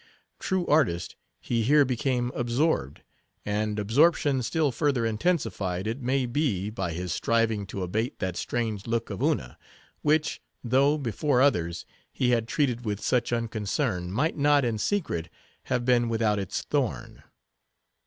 [0.39, 3.03] True artist, he here became absorbed;
[3.45, 8.87] and absorption still further intensified, it may be, by his striving to abate that strange
[8.87, 9.59] look of Una;
[10.01, 15.29] which, though, before others, he had treated with such unconcern, might not, in secret,
[15.65, 17.21] have been without its thorn.